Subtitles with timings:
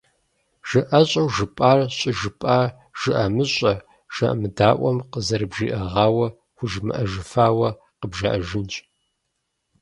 [0.67, 2.57] Жыӏэщӏэу жыпӏар щӏыжыпӏа
[2.99, 8.75] жыӏэмыщӏэ-жыӏэмыдаӏуэм къызэрыбжиӏэгъауэ хужымыӏэжыфауэ къыбжаӏэжынщ.